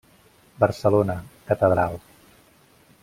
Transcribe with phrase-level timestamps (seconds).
[0.63, 1.93] Barcelona, Catedral.